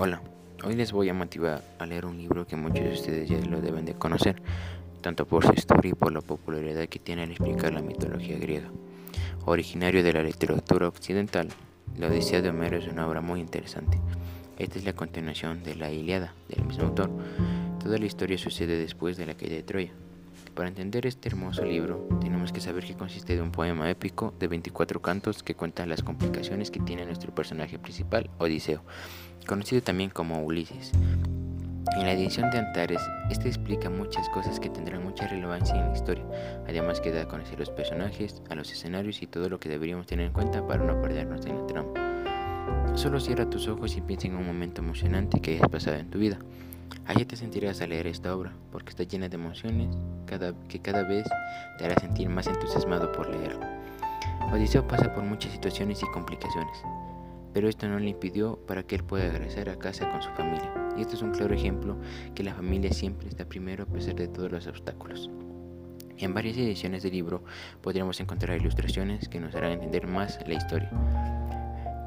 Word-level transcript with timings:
Hola, 0.00 0.22
hoy 0.62 0.76
les 0.76 0.92
voy 0.92 1.08
a 1.08 1.12
motivar 1.12 1.60
a 1.80 1.84
leer 1.84 2.06
un 2.06 2.16
libro 2.16 2.46
que 2.46 2.54
muchos 2.54 2.84
de 2.84 2.92
ustedes 2.92 3.28
ya 3.28 3.36
lo 3.40 3.60
deben 3.60 3.84
de 3.84 3.94
conocer, 3.94 4.40
tanto 5.00 5.26
por 5.26 5.44
su 5.44 5.52
historia 5.52 5.90
y 5.90 5.94
por 5.94 6.12
la 6.12 6.20
popularidad 6.20 6.86
que 6.86 7.00
tiene 7.00 7.24
al 7.24 7.32
explicar 7.32 7.72
la 7.72 7.82
mitología 7.82 8.38
griega. 8.38 8.70
Originario 9.44 10.04
de 10.04 10.12
la 10.12 10.22
literatura 10.22 10.86
occidental, 10.86 11.48
La 11.98 12.06
Odisea 12.06 12.40
de 12.40 12.50
Homero 12.50 12.76
es 12.76 12.86
una 12.86 13.08
obra 13.08 13.22
muy 13.22 13.40
interesante. 13.40 13.98
Esta 14.56 14.78
es 14.78 14.84
la 14.84 14.92
continuación 14.92 15.64
de 15.64 15.74
la 15.74 15.90
Ilíada, 15.90 16.32
del 16.48 16.64
mismo 16.64 16.84
autor. 16.84 17.10
Toda 17.82 17.98
la 17.98 18.06
historia 18.06 18.38
sucede 18.38 18.78
después 18.78 19.16
de 19.16 19.26
la 19.26 19.34
caída 19.34 19.56
de 19.56 19.64
Troya, 19.64 19.92
para 20.58 20.70
entender 20.70 21.06
este 21.06 21.28
hermoso 21.28 21.64
libro, 21.64 22.08
tenemos 22.20 22.50
que 22.50 22.60
saber 22.60 22.84
que 22.84 22.96
consiste 22.96 23.36
de 23.36 23.42
un 23.42 23.52
poema 23.52 23.88
épico 23.88 24.34
de 24.40 24.48
24 24.48 25.00
cantos 25.00 25.44
que 25.44 25.54
cuenta 25.54 25.86
las 25.86 26.02
complicaciones 26.02 26.72
que 26.72 26.80
tiene 26.80 27.06
nuestro 27.06 27.32
personaje 27.32 27.78
principal, 27.78 28.28
Odiseo, 28.38 28.82
conocido 29.46 29.82
también 29.82 30.10
como 30.10 30.42
Ulises. 30.42 30.90
En 31.96 32.02
la 32.02 32.12
edición 32.12 32.50
de 32.50 32.58
Antares, 32.58 33.00
este 33.30 33.46
explica 33.46 33.88
muchas 33.88 34.28
cosas 34.30 34.58
que 34.58 34.68
tendrán 34.68 35.04
mucha 35.04 35.28
relevancia 35.28 35.76
en 35.76 35.90
la 35.90 35.96
historia, 35.96 36.24
además 36.66 37.00
que 37.00 37.12
da 37.12 37.22
a 37.22 37.28
conocer 37.28 37.60
los 37.60 37.70
personajes, 37.70 38.42
a 38.50 38.56
los 38.56 38.72
escenarios 38.72 39.22
y 39.22 39.28
todo 39.28 39.48
lo 39.48 39.60
que 39.60 39.68
deberíamos 39.68 40.08
tener 40.08 40.26
en 40.26 40.32
cuenta 40.32 40.66
para 40.66 40.84
no 40.84 41.00
perdernos 41.00 41.46
en 41.46 41.56
la 41.56 41.66
trama. 41.68 42.96
Solo 42.96 43.20
cierra 43.20 43.48
tus 43.48 43.68
ojos 43.68 43.96
y 43.96 44.00
piensa 44.00 44.26
en 44.26 44.34
un 44.34 44.44
momento 44.44 44.82
emocionante 44.82 45.38
que 45.38 45.52
hayas 45.52 45.68
pasado 45.68 45.98
en 45.98 46.10
tu 46.10 46.18
vida. 46.18 46.40
Allí 47.06 47.24
te 47.24 47.36
sentirás 47.36 47.80
al 47.80 47.90
leer 47.90 48.06
esta 48.06 48.34
obra, 48.36 48.52
porque 48.70 48.90
está 48.90 49.02
llena 49.02 49.28
de 49.28 49.36
emociones 49.36 49.96
que 50.68 50.80
cada 50.80 51.02
vez 51.02 51.26
te 51.78 51.84
hará 51.84 51.94
sentir 52.00 52.28
más 52.28 52.46
entusiasmado 52.46 53.10
por 53.12 53.28
leerlo. 53.28 53.66
Odiseo 54.52 54.86
pasa 54.86 55.14
por 55.14 55.24
muchas 55.24 55.52
situaciones 55.52 56.02
y 56.02 56.06
complicaciones, 56.06 56.78
pero 57.52 57.68
esto 57.68 57.88
no 57.88 57.98
le 57.98 58.10
impidió 58.10 58.58
para 58.66 58.82
que 58.82 58.94
él 58.94 59.04
pueda 59.04 59.30
regresar 59.30 59.68
a 59.68 59.78
casa 59.78 60.10
con 60.10 60.22
su 60.22 60.30
familia. 60.30 60.72
Y 60.96 61.02
esto 61.02 61.14
es 61.14 61.22
un 61.22 61.32
claro 61.32 61.54
ejemplo 61.54 61.96
que 62.34 62.44
la 62.44 62.54
familia 62.54 62.92
siempre 62.92 63.28
está 63.28 63.44
primero 63.44 63.84
a 63.84 63.86
pesar 63.86 64.14
de 64.14 64.28
todos 64.28 64.50
los 64.50 64.66
obstáculos. 64.66 65.30
En 66.16 66.34
varias 66.34 66.56
ediciones 66.56 67.04
del 67.04 67.12
libro 67.12 67.44
podríamos 67.80 68.20
encontrar 68.20 68.60
ilustraciones 68.60 69.28
que 69.28 69.38
nos 69.38 69.54
harán 69.54 69.72
entender 69.72 70.06
más 70.06 70.38
la 70.46 70.54
historia. 70.54 70.90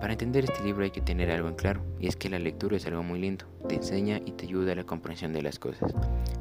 Para 0.01 0.13
entender 0.13 0.45
este 0.45 0.63
libro 0.63 0.83
hay 0.83 0.89
que 0.89 0.99
tener 0.99 1.29
algo 1.29 1.47
en 1.47 1.53
claro, 1.53 1.83
y 1.99 2.07
es 2.07 2.15
que 2.15 2.27
la 2.27 2.39
lectura 2.39 2.75
es 2.75 2.87
algo 2.87 3.03
muy 3.03 3.19
lindo, 3.19 3.45
te 3.69 3.75
enseña 3.75 4.19
y 4.25 4.31
te 4.31 4.45
ayuda 4.45 4.71
a 4.71 4.75
la 4.75 4.83
comprensión 4.83 5.31
de 5.31 5.43
las 5.43 5.59
cosas, 5.59 5.93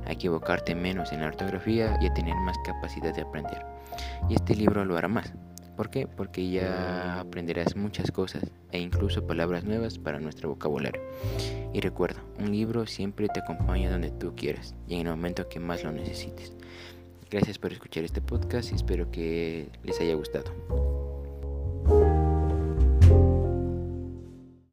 a 0.06 0.12
equivocarte 0.12 0.74
menos 0.74 1.12
en 1.12 1.20
la 1.20 1.26
ortografía 1.26 1.98
y 2.00 2.06
a 2.06 2.14
tener 2.14 2.34
más 2.36 2.56
capacidad 2.64 3.14
de 3.14 3.20
aprender. 3.20 3.62
Y 4.30 4.34
este 4.34 4.54
libro 4.54 4.82
lo 4.86 4.96
hará 4.96 5.08
más. 5.08 5.34
¿Por 5.76 5.90
qué? 5.90 6.06
Porque 6.06 6.48
ya 6.50 7.20
aprenderás 7.20 7.76
muchas 7.76 8.10
cosas 8.10 8.44
e 8.72 8.80
incluso 8.80 9.26
palabras 9.26 9.64
nuevas 9.64 9.98
para 9.98 10.20
nuestro 10.20 10.48
vocabulario. 10.48 11.02
Y 11.74 11.80
recuerda, 11.80 12.22
un 12.38 12.50
libro 12.52 12.86
siempre 12.86 13.28
te 13.28 13.40
acompaña 13.40 13.90
donde 13.90 14.10
tú 14.10 14.34
quieras 14.34 14.74
y 14.88 14.94
en 14.94 15.02
el 15.02 15.08
momento 15.08 15.50
que 15.50 15.60
más 15.60 15.84
lo 15.84 15.92
necesites. 15.92 16.54
Gracias 17.30 17.58
por 17.58 17.74
escuchar 17.74 18.04
este 18.04 18.22
podcast 18.22 18.72
y 18.72 18.76
espero 18.76 19.10
que 19.10 19.68
les 19.84 20.00
haya 20.00 20.14
gustado. 20.14 20.99